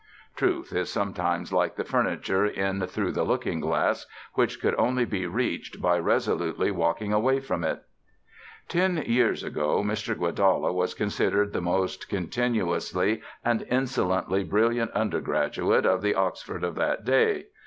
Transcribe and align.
(Truth 0.35 0.73
is 0.73 0.89
sometimes 0.91 1.53
like 1.53 1.75
the 1.75 1.83
furniture 1.83 2.43
in 2.43 2.81
Through 2.87 3.11
the 3.11 3.23
Looking 3.23 3.59
Glass, 3.59 4.07
which 4.33 4.59
could 4.59 4.73
only 4.79 5.05
be 5.05 5.27
reached 5.27 5.79
by 5.79 5.99
resolutely 5.99 6.71
walking 6.71 7.13
away 7.13 7.39
from 7.39 7.63
it.) 7.63 7.83
Ten 8.67 8.97
years 9.05 9.43
ago 9.43 9.83
Mr. 9.83 10.17
Guedalla 10.17 10.73
was 10.73 10.95
considered 10.95 11.53
the 11.53 11.61
most 11.61 12.09
continuously 12.09 13.21
and 13.45 13.61
insolently 13.69 14.43
brilliant 14.43 14.89
undergraduate 14.93 15.85
of 15.85 16.01
the 16.01 16.15
Oxford 16.15 16.63
of 16.63 16.73
that 16.73 17.05
day. 17.05 17.45